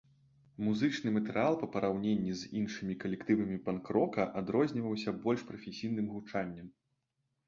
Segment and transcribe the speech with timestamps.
[0.67, 6.67] Музычны матэрыял па параўнанні з іншымі калектывамі панк-рока адрозніваўся больш прафесійным гучаннем.